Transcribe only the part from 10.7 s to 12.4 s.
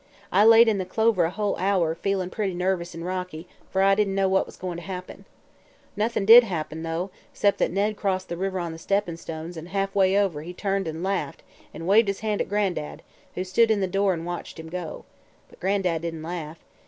an' laughed an' waved his